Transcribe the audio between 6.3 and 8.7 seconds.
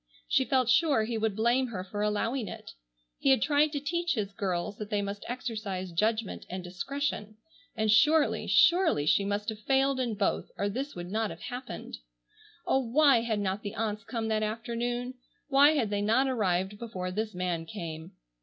and discretion, and surely,